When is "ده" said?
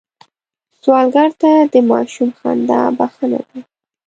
3.49-3.59